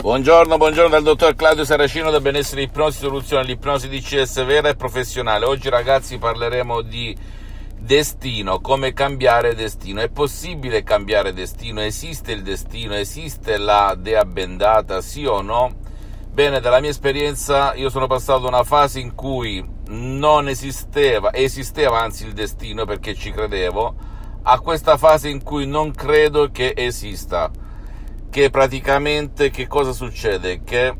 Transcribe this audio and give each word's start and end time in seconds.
Buongiorno, 0.00 0.56
buongiorno 0.56 0.90
dal 0.90 1.02
dottor 1.02 1.34
Claudio 1.34 1.64
Saracino 1.64 2.10
da 2.10 2.20
Benessere 2.20 2.62
Ipnosi 2.62 2.98
Soluzione, 2.98 3.44
l'ipnosi 3.44 3.88
DCS 3.88 4.44
vera 4.44 4.68
e 4.68 4.76
professionale. 4.76 5.46
Oggi 5.46 5.68
ragazzi 5.68 6.18
parleremo 6.18 6.82
di 6.82 7.16
destino, 7.76 8.60
come 8.60 8.92
cambiare 8.92 9.56
destino. 9.56 10.00
È 10.00 10.08
possibile 10.08 10.84
cambiare 10.84 11.32
destino? 11.32 11.80
Esiste 11.80 12.30
il 12.32 12.42
destino? 12.42 12.94
Esiste 12.94 13.56
la 13.56 13.96
dea 13.98 14.24
bendata? 14.24 15.00
Sì 15.00 15.24
o 15.24 15.40
no? 15.40 15.74
Bene, 16.30 16.60
dalla 16.60 16.78
mia 16.78 16.90
esperienza 16.90 17.74
io 17.74 17.88
sono 17.88 18.06
passato 18.06 18.42
da 18.42 18.48
una 18.48 18.64
fase 18.64 19.00
in 19.00 19.14
cui 19.14 19.66
non 19.88 20.48
esisteva, 20.48 21.32
esisteva 21.32 22.00
anzi 22.00 22.26
il 22.26 22.32
destino 22.32 22.84
perché 22.84 23.14
ci 23.14 23.32
credevo, 23.32 23.94
a 24.42 24.60
questa 24.60 24.98
fase 24.98 25.30
in 25.30 25.42
cui 25.42 25.66
non 25.66 25.90
credo 25.90 26.50
che 26.52 26.74
esista 26.76 27.50
che 28.36 28.50
praticamente 28.50 29.48
che 29.48 29.66
cosa 29.66 29.92
succede? 29.92 30.62
Che 30.62 30.94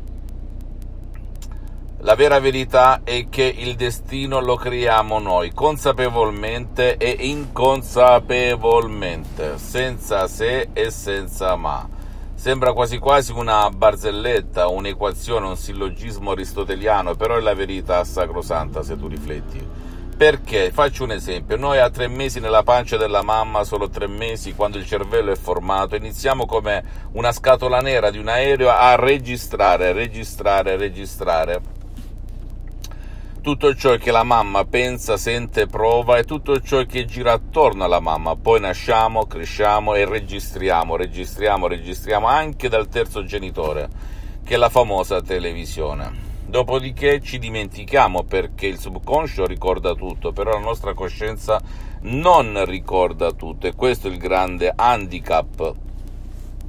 la 1.99 2.15
vera 2.15 2.39
verità 2.39 3.01
è 3.03 3.29
che 3.29 3.43
il 3.43 3.75
destino 3.75 4.39
lo 4.39 4.55
creiamo 4.55 5.19
noi, 5.19 5.53
consapevolmente 5.53 6.97
e 6.97 7.11
inconsapevolmente, 7.11 9.59
senza 9.59 10.25
se 10.25 10.69
e 10.73 10.89
senza 10.89 11.55
ma. 11.55 11.87
Sembra 12.33 12.73
quasi 12.73 12.97
quasi 12.97 13.33
una 13.33 13.69
barzelletta, 13.69 14.67
un'equazione, 14.67 15.45
un 15.45 15.57
sillogismo 15.57 16.31
aristoteliano, 16.31 17.13
però 17.13 17.35
è 17.35 17.39
la 17.39 17.53
verità 17.53 18.03
sacrosanta 18.03 18.81
se 18.81 18.97
tu 18.97 19.05
rifletti. 19.05 19.63
Perché? 20.17 20.71
Faccio 20.71 21.03
un 21.03 21.11
esempio, 21.11 21.57
noi 21.57 21.77
a 21.77 21.91
tre 21.91 22.07
mesi 22.07 22.39
nella 22.39 22.63
pancia 22.63 22.97
della 22.97 23.21
mamma, 23.21 23.63
solo 23.63 23.87
tre 23.87 24.07
mesi, 24.07 24.55
quando 24.55 24.79
il 24.79 24.85
cervello 24.87 25.31
è 25.31 25.35
formato, 25.35 25.95
iniziamo 25.95 26.47
come 26.47 26.83
una 27.11 27.31
scatola 27.31 27.81
nera 27.81 28.09
di 28.09 28.17
un 28.17 28.27
aereo 28.27 28.71
a 28.71 28.95
registrare, 28.95 29.91
registrare, 29.91 30.75
registrare 30.75 31.75
tutto 33.47 33.75
ciò 33.75 33.95
che 33.95 34.11
la 34.11 34.23
mamma 34.23 34.65
pensa, 34.65 35.15
sente, 35.15 35.67
prova 35.67 36.17
e 36.17 36.25
tutto 36.25 36.59
ciò 36.59 36.83
che 36.83 37.05
gira 37.05 37.31
attorno 37.31 37.85
alla 37.85 38.01
mamma. 38.01 38.35
Poi 38.35 38.59
nasciamo, 38.59 39.25
cresciamo 39.25 39.93
e 39.93 40.03
registriamo, 40.03 40.97
registriamo, 40.97 41.65
registriamo 41.65 42.27
anche 42.27 42.67
dal 42.67 42.89
terzo 42.89 43.23
genitore, 43.23 43.87
che 44.43 44.55
è 44.55 44.57
la 44.57 44.67
famosa 44.67 45.21
televisione. 45.21 46.36
Dopodiché 46.49 47.19
ci 47.21 47.39
dimentichiamo 47.39 48.23
perché 48.23 48.67
il 48.67 48.79
subconscio 48.79 49.45
ricorda 49.45 49.93
tutto, 49.93 50.31
però 50.31 50.51
la 50.51 50.59
nostra 50.59 50.93
coscienza 50.93 51.61
non 52.03 52.63
ricorda 52.63 53.33
tutto 53.33 53.67
e 53.67 53.75
questo 53.75 54.07
è 54.07 54.11
il 54.11 54.17
grande 54.17 54.71
handicap 54.73 55.75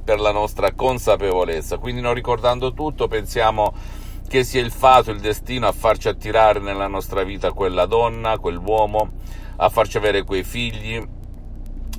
per 0.03 0.19
la 0.19 0.33
nostra 0.33 0.73
consapevolezza. 0.73 1.77
Quindi 1.77 2.01
non 2.01 2.13
ricordando 2.13 2.73
tutto 2.73 3.07
pensiamo 3.07 3.73
che 4.27 4.43
sia 4.43 4.59
il 4.61 4.71
fato, 4.71 5.11
il 5.11 5.21
destino 5.21 5.65
a 5.65 5.71
farci 5.71 6.09
attirare 6.09 6.59
nella 6.59 6.87
nostra 6.87 7.23
vita 7.23 7.53
quella 7.53 7.85
donna, 7.85 8.37
quell'uomo, 8.37 9.11
a 9.55 9.69
farci 9.69 9.95
avere 9.95 10.23
quei 10.23 10.43
figli, 10.43 11.01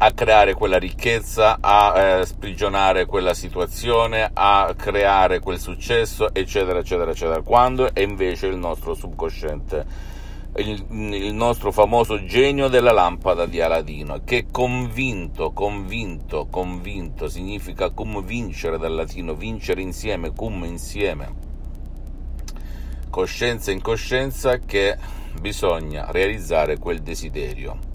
a 0.03 0.13
creare 0.13 0.55
quella 0.55 0.79
ricchezza, 0.79 1.59
a 1.61 2.21
eh, 2.21 2.25
sprigionare 2.25 3.05
quella 3.05 3.35
situazione, 3.35 4.31
a 4.33 4.73
creare 4.75 5.41
quel 5.41 5.59
successo, 5.59 6.33
eccetera, 6.33 6.79
eccetera, 6.79 7.11
eccetera, 7.11 7.43
quando 7.43 7.93
è 7.93 8.01
invece 8.01 8.47
il 8.47 8.57
nostro 8.57 8.95
subconsciente, 8.95 9.85
il, 10.57 10.87
il 10.91 11.35
nostro 11.35 11.71
famoso 11.71 12.25
genio 12.25 12.69
della 12.69 12.93
lampada 12.93 13.45
di 13.45 13.61
Aladino, 13.61 14.23
che 14.25 14.47
convinto, 14.51 15.53
convinto, 15.53 16.47
convinto, 16.51 17.29
significa 17.29 17.91
cum 17.91 18.25
vincere 18.25 18.79
dal 18.79 18.95
latino, 18.95 19.35
vincere 19.35 19.83
insieme, 19.83 20.33
cum 20.33 20.65
insieme, 20.65 21.35
coscienza 23.11 23.71
in 23.71 23.83
coscienza, 23.83 24.57
che 24.57 24.97
bisogna 25.39 26.11
realizzare 26.11 26.79
quel 26.79 27.01
desiderio 27.01 27.90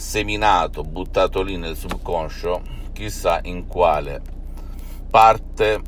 seminato, 0.00 0.82
buttato 0.82 1.42
lì 1.42 1.58
nel 1.58 1.76
subconscio, 1.76 2.62
chissà 2.92 3.38
in 3.42 3.66
quale 3.66 4.22
parte 5.10 5.82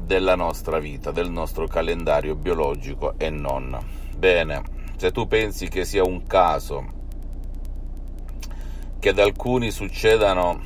della 0.00 0.36
nostra 0.36 0.78
vita, 0.78 1.10
del 1.10 1.28
nostro 1.28 1.66
calendario 1.66 2.36
biologico 2.36 3.14
e 3.18 3.30
non. 3.30 3.76
Bene, 4.16 4.62
se 4.96 5.10
tu 5.10 5.26
pensi 5.26 5.68
che 5.68 5.84
sia 5.84 6.04
un 6.04 6.24
caso 6.24 6.96
che 9.00 9.08
ad 9.08 9.18
alcuni 9.18 9.72
succedano 9.72 10.60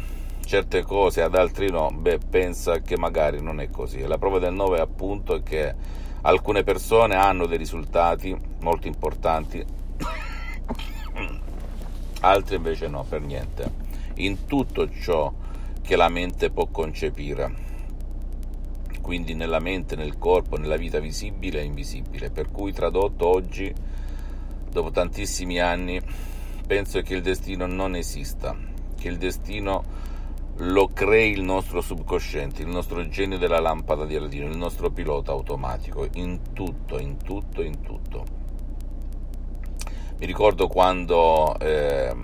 certe 0.45 0.83
cose, 0.83 1.23
ad 1.23 1.35
altri 1.35 1.71
no, 1.71 1.89
beh, 1.91 2.19
pensa 2.29 2.81
che 2.81 2.99
magari 2.99 3.41
non 3.41 3.59
è 3.61 3.71
così. 3.71 4.07
La 4.07 4.19
prova 4.19 4.39
del 4.39 4.53
9 4.53 4.81
appunto 4.81 5.43
che 5.43 5.75
alcune 6.21 6.63
persone 6.63 7.17
hanno 7.17 7.47
dei 7.47 7.59
risultati 7.59 8.39
molto 8.61 8.87
importanti 8.87 9.81
altre 12.23 12.57
invece 12.57 12.89
no, 12.89 13.05
per 13.09 13.21
niente, 13.21 13.71
in 14.15 14.47
tutto 14.47 14.91
ciò 14.91 15.33
che 15.81 15.97
la 15.97 16.09
mente 16.09 16.51
può 16.51 16.67
concepire, 16.67 17.71
quindi 19.01 19.35
nella 19.35 19.59
mente, 19.59 19.97
nel 19.97 20.19
corpo, 20.19 20.57
nella 20.57 20.77
vita 20.77 21.01
visibile 21.01 21.61
e 21.61 21.65
invisibile, 21.65 22.31
per 22.31 22.51
cui 22.51 22.73
tradotto 22.73 23.27
oggi, 23.27 23.73
dopo 24.71 24.91
tantissimi 24.91 25.61
anni, 25.61 26.01
penso 26.67 27.01
che 27.03 27.15
il 27.15 27.23
destino 27.23 27.67
non 27.67 27.97
esista, 27.97 28.57
che 28.99 29.09
il 29.09 29.19
destino 29.19 30.11
lo 30.57 30.89
crei 30.93 31.33
il 31.33 31.43
nostro 31.43 31.81
subconsciente, 31.81 32.63
il 32.63 32.69
nostro 32.69 33.09
genio 33.09 33.39
della 33.39 33.59
lampada 33.59 34.05
di 34.05 34.15
Aladino, 34.15 34.47
il 34.47 34.57
nostro 34.57 34.91
pilota 34.91 35.33
automatico, 35.33 36.07
in 36.15 36.53
tutto, 36.53 36.99
in 36.99 37.17
tutto, 37.17 37.63
in 37.63 37.81
tutto. 37.81 38.42
Mi 40.23 40.29
ricordo 40.29 40.69
quando 40.69 41.59
eh, 41.59 42.15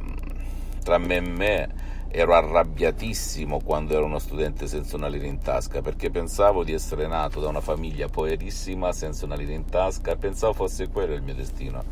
tra 0.84 0.98
me 0.98 1.16
e 1.16 1.20
me 1.20 1.68
ero 2.06 2.32
arrabbiatissimo 2.32 3.60
quando 3.64 3.94
ero 3.94 4.04
uno 4.04 4.20
studente 4.20 4.68
senza 4.68 4.94
una 4.94 5.08
lira 5.08 5.26
in 5.26 5.40
tasca 5.40 5.82
perché 5.82 6.08
pensavo 6.08 6.62
di 6.62 6.72
essere 6.72 7.08
nato 7.08 7.40
da 7.40 7.48
una 7.48 7.60
famiglia 7.60 8.06
poverissima 8.06 8.92
senza 8.92 9.24
una 9.24 9.34
lira 9.34 9.52
in 9.52 9.64
tasca 9.64 10.12
e 10.12 10.16
pensavo 10.16 10.52
fosse 10.52 10.88
quello 10.90 11.12
il 11.12 11.22
mio 11.22 11.34
destino, 11.34 11.82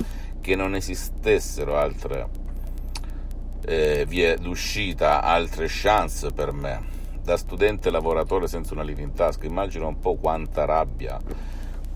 che 0.40 0.54
non 0.54 0.76
esistessero 0.76 1.76
altre 1.76 2.28
eh, 3.64 4.04
vie 4.06 4.36
d'uscita, 4.36 5.22
altre 5.24 5.66
chance 5.68 6.30
per 6.30 6.52
me. 6.52 6.84
Da 7.20 7.36
studente 7.36 7.90
lavoratore 7.90 8.46
senza 8.46 8.74
una 8.74 8.84
lira 8.84 9.02
in 9.02 9.12
tasca, 9.12 9.44
immagino 9.44 9.88
un 9.88 9.98
po' 9.98 10.14
quanta 10.14 10.64
rabbia 10.66 11.18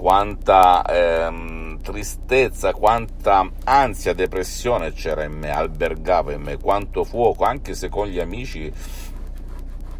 quanta 0.01 0.83
ehm, 0.87 1.83
tristezza, 1.83 2.73
quanta 2.73 3.47
ansia, 3.65 4.15
depressione 4.15 4.95
c'era 4.95 5.25
in 5.25 5.33
me, 5.33 5.51
albergava 5.51 6.33
in 6.33 6.41
me, 6.41 6.57
quanto 6.57 7.05
fuoco, 7.05 7.45
anche 7.45 7.75
se 7.75 7.91
con 7.91 8.07
gli 8.07 8.19
amici 8.19 8.73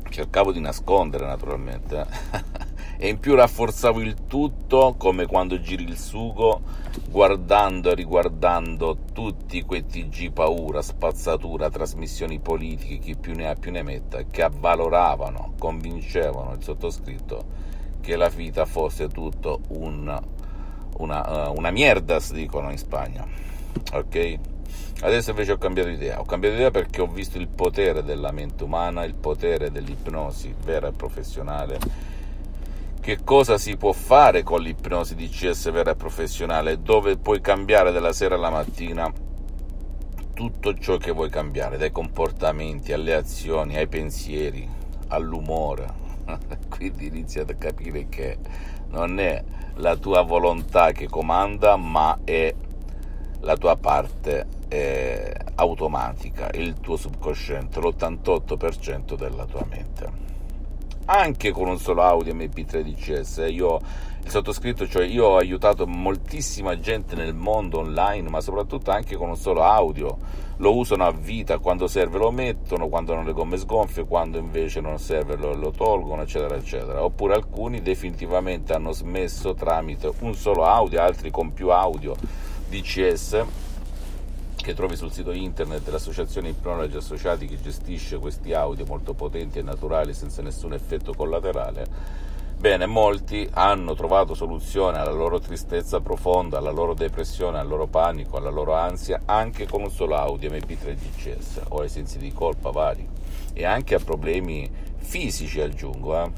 cercavo 0.09 0.53
di 0.53 0.61
nascondere 0.61 1.27
naturalmente. 1.27 2.07
e 2.97 3.09
in 3.09 3.19
più 3.19 3.35
rafforzavo 3.35 4.01
il 4.01 4.27
tutto 4.27 4.95
come 4.97 5.27
quando 5.27 5.61
giri 5.61 5.85
il 5.85 5.99
sugo 5.99 6.63
guardando 7.11 7.91
e 7.91 7.95
riguardando 7.95 8.97
tutti 9.13 9.63
quei 9.65 9.85
TG 9.85 10.33
paura, 10.33 10.81
spazzatura, 10.81 11.69
trasmissioni 11.69 12.39
politiche, 12.39 12.97
chi 12.97 13.17
più 13.17 13.35
ne 13.35 13.51
ha 13.51 13.55
più 13.55 13.71
ne 13.71 13.83
metta, 13.83 14.23
che 14.31 14.43
avvaloravano, 14.43 15.53
convincevano 15.59 16.55
il 16.55 16.63
sottoscritto 16.63 17.69
che 18.01 18.17
la 18.17 18.29
vita 18.29 18.65
fosse 18.65 19.09
tutto 19.09 19.61
un, 19.69 20.19
una, 20.99 21.49
uh, 21.49 21.57
una 21.57 21.71
mierdas, 21.71 22.33
dicono 22.33 22.71
in 22.71 22.79
Spagna. 22.79 23.27
Ok? 23.93 24.39
Adesso 25.03 25.31
invece 25.31 25.53
ho 25.53 25.59
cambiato 25.59 25.89
idea. 25.89 26.21
Ho 26.21 26.25
cambiato 26.25 26.57
idea 26.57 26.71
perché 26.71 27.01
ho 27.01 27.07
visto 27.07 27.39
il 27.39 27.49
potere 27.49 28.03
della 28.03 28.33
mente 28.33 28.65
umana, 28.65 29.05
il 29.05 29.15
potere 29.15 29.71
dell'ipnosi 29.71 30.55
vera 30.63 30.89
e 30.89 30.93
professionale. 30.93 31.79
Che 33.01 33.19
cosa 33.25 33.57
si 33.57 33.77
può 33.77 33.93
fare 33.93 34.43
con 34.43 34.61
l'ipnosi 34.61 35.15
di 35.15 35.29
CS 35.29 35.71
vera 35.71 35.93
e 35.93 35.97
professionale, 35.97 36.83
dove 36.83 37.17
puoi 37.17 37.41
cambiare 37.41 37.93
dalla 37.93 38.13
sera 38.13 38.35
alla 38.35 38.51
mattina 38.51 39.11
tutto 40.35 40.75
ciò 40.75 40.97
che 40.97 41.13
vuoi 41.13 41.29
cambiare, 41.29 41.77
dai 41.77 41.91
comportamenti 41.91 42.93
alle 42.93 43.15
azioni, 43.15 43.77
ai 43.77 43.89
pensieri, 43.89 44.67
all'umore, 45.09 45.93
quindi 46.69 47.07
inizi 47.07 47.39
a 47.39 47.45
capire 47.45 48.09
che 48.09 48.39
non 48.89 49.19
è 49.19 49.43
la 49.75 49.97
tua 49.97 50.23
volontà 50.23 50.93
che 50.93 51.09
comanda, 51.09 51.77
ma 51.77 52.19
è 52.25 52.55
la 53.41 53.57
tua 53.57 53.77
parte 53.77 54.47
eh, 54.69 55.35
automatica, 55.55 56.51
il 56.53 56.75
tuo 56.81 56.97
subconsciente, 56.97 57.81
l'88% 57.81 59.15
della 59.15 59.45
tua 59.47 59.65
mente. 59.69 60.30
Anche 61.13 61.51
con 61.51 61.67
un 61.67 61.77
solo 61.77 62.03
audio 62.03 62.33
MP3 62.33 62.83
DCS, 62.83 63.47
io 63.49 63.81
il 64.23 64.31
sottoscritto, 64.31 64.87
cioè 64.87 65.05
io 65.05 65.27
ho 65.27 65.37
aiutato 65.39 65.85
moltissima 65.85 66.79
gente 66.79 67.17
nel 67.17 67.35
mondo 67.35 67.81
online, 67.81 68.29
ma 68.29 68.41
soprattutto 68.41 68.93
anche 68.93 69.17
con 69.17 69.29
un 69.29 69.37
solo 69.37 69.65
audio. 69.65 70.17
Lo 70.59 70.77
usano 70.77 71.05
a 71.05 71.11
vita, 71.11 71.59
quando 71.59 71.89
serve 71.89 72.19
lo 72.19 72.31
mettono, 72.31 72.87
quando 72.87 73.13
hanno 73.13 73.25
le 73.25 73.33
gomme 73.33 73.57
sgonfie, 73.57 74.05
quando 74.05 74.39
invece 74.39 74.81
non 74.81 75.01
serve 75.01 75.35
lo, 75.35 75.53
lo 75.53 75.73
tolgono, 75.73 76.23
eccetera, 76.23 76.55
eccetera. 76.55 77.03
Oppure 77.03 77.35
alcuni 77.35 77.83
definitivamente 77.83 78.73
hanno 78.73 78.93
smesso 78.93 79.53
tramite 79.53 80.13
un 80.21 80.35
solo 80.37 80.65
audio, 80.65 81.03
altri 81.03 81.33
con 81.33 81.53
più 81.53 81.71
audio 81.71 82.15
DCS 82.69 83.70
che 84.71 84.77
trovi 84.77 84.97
sul 84.97 85.11
sito 85.11 85.33
internet 85.33 85.83
dell'Associazione 85.83 86.51
Ipnologi 86.51 86.97
Associati 86.97 87.47
che 87.47 87.61
gestisce 87.61 88.19
questi 88.19 88.53
audio 88.53 88.87
molto 88.87 89.15
potenti 89.15 89.59
e 89.59 89.63
naturali 89.63 90.15
senza 90.15 90.43
nessun 90.43 90.73
effetto 90.75 91.13
collaterale 91.13 92.39
Bene, 92.57 92.85
molti 92.85 93.49
hanno 93.53 93.95
trovato 93.95 94.35
soluzione 94.35 94.99
alla 94.99 95.13
loro 95.13 95.41
tristezza 95.41 96.01
profonda, 96.01 96.59
alla 96.59 96.71
loro 96.71 96.93
depressione, 96.93 97.59
al 97.59 97.67
loro 97.67 97.87
panico, 97.87 98.37
alla 98.37 98.51
loro 98.51 98.75
ansia, 98.75 99.23
anche 99.25 99.67
con 99.67 99.81
un 99.81 99.91
solo 99.91 100.15
audio 100.15 100.51
MP3 100.51 100.95
GCS 100.95 101.61
o 101.69 101.81
ai 101.81 101.89
sensi 101.89 102.19
di 102.19 102.31
colpa 102.33 102.71
vari 102.71 103.09
e 103.55 103.65
anche 103.65 103.95
a 103.95 103.99
problemi 103.99 104.71
fisici 104.99 105.59
aggiungo. 105.63 106.23
Eh. 106.23 106.31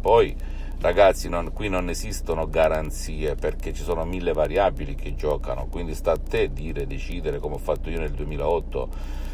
Poi 0.00 0.36
ragazzi, 0.80 1.28
non, 1.28 1.52
qui 1.52 1.68
non 1.68 1.88
esistono 1.88 2.48
garanzie 2.48 3.34
perché 3.34 3.72
ci 3.72 3.82
sono 3.82 4.04
mille 4.04 4.32
variabili 4.32 4.94
che 4.94 5.14
giocano, 5.14 5.66
quindi 5.70 5.94
sta 5.94 6.12
a 6.12 6.18
te 6.18 6.52
dire, 6.52 6.86
decidere 6.86 7.38
come 7.38 7.56
ho 7.56 7.58
fatto 7.58 7.90
io 7.90 7.98
nel 7.98 8.12
2008. 8.12 8.88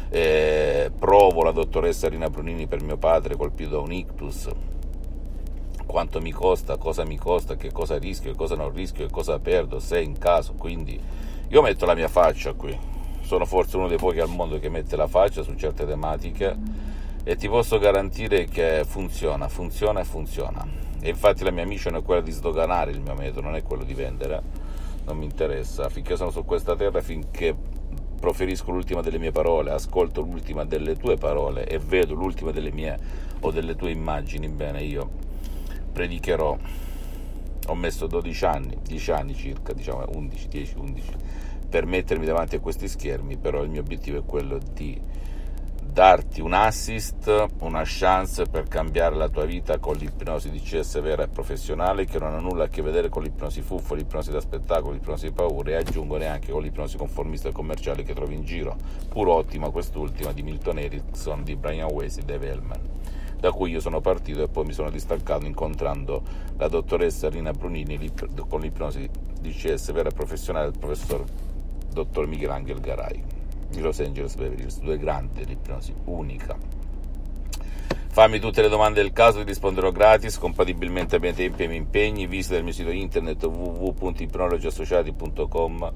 Eh, 0.09 0.91
provo 0.97 1.43
la 1.43 1.51
dottoressa 1.51 2.07
Rina 2.07 2.29
Brunini 2.29 2.67
per 2.67 2.83
mio 2.83 2.97
padre 2.97 3.35
colpito 3.35 3.71
da 3.71 3.79
un 3.79 3.91
ictus 3.91 4.47
quanto 5.93 6.21
mi 6.21 6.31
costa, 6.31 6.77
cosa 6.77 7.05
mi 7.05 7.17
costa, 7.17 7.55
che 7.55 7.71
cosa 7.71 7.99
rischio, 7.99 8.31
che 8.31 8.37
cosa 8.37 8.55
non 8.55 8.73
rischio, 8.73 9.05
che 9.05 9.11
cosa 9.11 9.37
perdo, 9.37 9.79
se 9.79 10.01
in 10.01 10.17
caso. 10.17 10.53
Quindi 10.53 10.99
io 11.47 11.61
metto 11.61 11.85
la 11.85 11.93
mia 11.93 12.07
faccia 12.07 12.53
qui. 12.53 12.75
Sono 13.21 13.45
forse 13.45 13.77
uno 13.77 13.87
dei 13.87 13.97
pochi 13.97 14.19
al 14.19 14.29
mondo 14.29 14.57
che 14.57 14.69
mette 14.69 14.95
la 14.95 15.07
faccia 15.07 15.43
su 15.43 15.53
certe 15.53 15.85
tematiche 15.85 16.57
e 17.23 17.35
ti 17.35 17.47
posso 17.47 17.77
garantire 17.77 18.45
che 18.45 18.83
funziona, 18.85 19.47
funziona 19.47 19.99
e 19.99 20.03
funziona. 20.03 20.82
E 21.05 21.09
infatti 21.09 21.43
la 21.43 21.51
mia 21.51 21.65
mission 21.65 21.97
è 21.97 22.01
quella 22.01 22.21
di 22.21 22.31
sdoganare 22.31 22.91
il 22.91 23.01
mio 23.01 23.13
metodo, 23.13 23.41
non 23.41 23.55
è 23.55 23.61
quello 23.61 23.83
di 23.83 23.93
vendere. 23.93 24.41
Non 25.03 25.17
mi 25.17 25.25
interessa. 25.25 25.89
Finché 25.89 26.15
sono 26.15 26.31
su 26.31 26.45
questa 26.45 26.77
terra, 26.77 27.01
finché 27.01 27.53
proferisco 28.17 28.71
l'ultima 28.71 29.01
delle 29.01 29.17
mie 29.17 29.31
parole, 29.31 29.71
ascolto 29.71 30.21
l'ultima 30.21 30.63
delle 30.63 30.95
tue 30.95 31.17
parole 31.17 31.67
e 31.67 31.77
vedo 31.77 32.13
l'ultima 32.13 32.51
delle 32.51 32.71
mie 32.71 32.97
o 33.41 33.51
delle 33.51 33.75
tue 33.75 33.91
immagini, 33.91 34.47
bene, 34.47 34.81
io 34.81 35.09
predicherò. 35.91 36.57
Ho 37.67 37.75
messo 37.75 38.07
12 38.07 38.45
anni, 38.45 38.77
10 38.81 39.11
anni 39.11 39.35
circa, 39.35 39.73
diciamo 39.73 40.05
11, 40.07 40.47
10, 40.47 40.73
11, 40.77 41.11
per 41.67 41.85
mettermi 41.85 42.25
davanti 42.25 42.55
a 42.55 42.61
questi 42.61 42.87
schermi, 42.87 43.35
però 43.35 43.61
il 43.61 43.69
mio 43.69 43.81
obiettivo 43.81 44.19
è 44.19 44.23
quello 44.23 44.57
di 44.73 44.97
darti 45.93 46.41
un 46.41 46.53
assist, 46.53 47.45
una 47.59 47.83
chance 47.85 48.45
per 48.47 48.67
cambiare 48.67 49.15
la 49.15 49.29
tua 49.29 49.45
vita 49.45 49.77
con 49.77 49.95
l'ipnosi 49.95 50.49
di 50.49 50.59
CS 50.59 50.99
vera 51.01 51.21
e 51.21 51.27
professionale 51.27 52.05
che 52.05 52.17
non 52.17 52.33
ha 52.33 52.39
nulla 52.39 52.63
a 52.63 52.67
che 52.67 52.81
vedere 52.81 53.09
con 53.09 53.21
l'ipnosi 53.21 53.61
fuffa, 53.61 53.93
l'ipnosi 53.93 54.31
da 54.31 54.41
spettacolo, 54.41 54.93
l'ipnosi 54.93 55.27
di 55.27 55.33
paura 55.33 55.69
e 55.69 55.75
aggiungo 55.75 56.17
neanche 56.17 56.51
con 56.51 56.63
l'ipnosi 56.63 56.97
conformista 56.97 57.49
e 57.49 57.51
commerciale 57.51 58.01
che 58.01 58.15
trovi 58.15 58.33
in 58.33 58.43
giro, 58.43 58.75
pur 59.07 59.27
ottima 59.27 59.69
quest'ultima 59.69 60.33
di 60.33 60.41
Milton 60.41 60.79
Erickson, 60.79 61.43
di 61.43 61.55
Brian 61.55 61.91
Weiss 61.91 62.17
e 62.17 62.23
Dave 62.23 62.47
Hellman 62.47 62.81
da 63.39 63.51
cui 63.51 63.71
io 63.71 63.79
sono 63.79 64.01
partito 64.01 64.41
e 64.41 64.47
poi 64.47 64.65
mi 64.65 64.73
sono 64.73 64.89
distaccato 64.89 65.45
incontrando 65.45 66.23
la 66.57 66.69
dottoressa 66.69 67.29
Rina 67.29 67.51
Brunini 67.51 68.11
con 68.47 68.61
l'ipnosi 68.61 69.07
DCS 69.41 69.91
vera 69.91 70.09
e 70.09 70.13
professionale 70.13 70.71
del 70.71 70.79
professor 70.79 71.23
dottor 71.91 72.25
Michelangelo 72.25 72.79
Garai 72.79 73.32
di 73.73 73.81
Los 73.81 73.99
Angeles 73.99 74.35
Beverly 74.35 74.63
Hills, 74.63 74.79
due 74.79 74.97
grandi 74.97 75.45
l'ipnosi 75.45 75.93
unica. 76.05 76.55
Fammi 78.13 78.39
tutte 78.39 78.61
le 78.61 78.69
domande 78.69 79.01
del 79.01 79.11
caso, 79.11 79.39
ti 79.39 79.45
risponderò 79.45 79.91
gratis, 79.91 80.37
compatibilmente 80.37 81.15
ai 81.15 81.21
miei 81.21 81.33
tempi 81.33 81.61
e 81.61 81.63
ai 81.63 81.69
miei 81.69 81.81
impegni. 81.81 82.27
Visita 82.27 82.57
il 82.57 82.63
mio 82.63 82.71
sito 82.71 82.91
internet 82.91 83.43
www.ipnologiassociati.com 83.43 85.91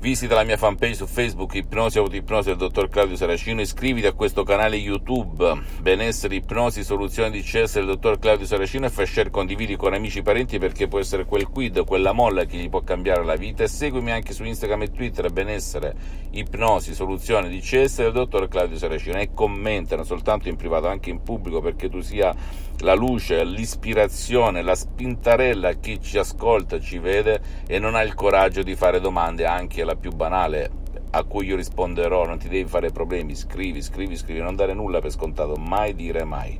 Visita 0.00 0.34
la 0.34 0.44
mia 0.44 0.56
fanpage 0.56 0.94
su 0.94 1.06
Facebook 1.06 1.56
Ipnosi 1.56 1.98
Autoipnosi 1.98 2.48
del 2.48 2.56
dottor 2.56 2.88
Claudio 2.88 3.16
Saracino, 3.16 3.60
iscriviti 3.60 4.06
a 4.06 4.14
questo 4.14 4.44
canale 4.44 4.76
YouTube. 4.76 5.60
Benessere 5.82 6.36
Ipnosi 6.36 6.82
Soluzione 6.82 7.28
di 7.28 7.42
CS 7.42 7.74
del 7.74 7.84
dottor 7.84 8.18
Claudio 8.18 8.46
Saracino 8.46 8.86
e 8.86 8.88
fai 8.88 9.04
share 9.04 9.28
condividi 9.28 9.76
con 9.76 9.92
amici 9.92 10.20
e 10.20 10.22
parenti 10.22 10.58
perché 10.58 10.88
può 10.88 11.00
essere 11.00 11.26
quel 11.26 11.48
quid, 11.48 11.84
quella 11.84 12.12
molla 12.12 12.46
che 12.46 12.56
gli 12.56 12.70
può 12.70 12.80
cambiare 12.80 13.22
la 13.24 13.36
vita. 13.36 13.62
E 13.62 13.68
seguimi 13.68 14.10
anche 14.10 14.32
su 14.32 14.42
Instagram 14.42 14.80
e 14.80 14.90
Twitter 14.90 15.30
Benessere 15.30 15.94
Ipnosi 16.30 16.94
Soluzione 16.94 17.50
di 17.50 17.60
CS 17.60 17.98
del 17.98 18.12
dottor 18.12 18.48
Claudio 18.48 18.78
Saracino. 18.78 19.18
E 19.18 19.34
commenta 19.34 19.96
non 19.96 20.06
soltanto 20.06 20.48
in 20.48 20.56
privato 20.56 20.88
anche 20.88 21.10
in 21.10 21.22
pubblico 21.22 21.60
perché 21.60 21.90
tu 21.90 22.00
sia 22.00 22.34
la 22.78 22.94
luce, 22.94 23.44
l'ispirazione, 23.44 24.62
la 24.62 24.74
spintarella 24.74 25.68
a 25.68 25.72
chi 25.74 26.00
ci 26.00 26.18
ascolta, 26.18 26.80
ci 26.80 26.98
vede 26.98 27.40
e 27.66 27.78
non 27.78 27.94
ha 27.94 28.02
il 28.02 28.14
coraggio 28.14 28.62
di 28.62 28.74
fare 28.74 29.00
domande 29.00 29.44
anche 29.44 29.82
alla 29.82 29.89
più 29.96 30.12
banale 30.12 30.70
a 31.10 31.24
cui 31.24 31.46
io 31.46 31.56
risponderò, 31.56 32.24
non 32.24 32.38
ti 32.38 32.48
devi 32.48 32.68
fare 32.68 32.90
problemi, 32.90 33.34
scrivi, 33.34 33.82
scrivi, 33.82 34.16
scrivi, 34.16 34.40
non 34.40 34.56
dare 34.56 34.74
nulla 34.74 35.00
per 35.00 35.10
scontato, 35.10 35.54
mai 35.56 35.94
dire 35.94 36.24
mai. 36.24 36.58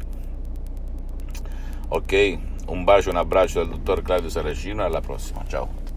Ok? 1.88 2.38
Un 2.66 2.84
bacio, 2.84 3.10
un 3.10 3.16
abbraccio 3.16 3.60
dal 3.60 3.68
dottor 3.68 4.02
Claudio 4.02 4.28
Saracino 4.28 4.82
e 4.82 4.86
alla 4.86 5.00
prossima, 5.00 5.44
ciao. 5.46 5.89